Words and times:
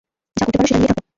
যা 0.37 0.43
করতে 0.45 0.57
পার 0.57 0.67
সেটা 0.67 0.79
নিয়েই 0.79 0.91
থাক। 0.91 1.01